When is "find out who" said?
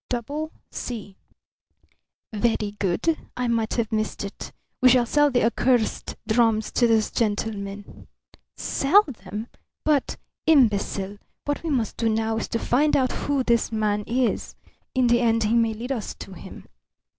12.57-13.43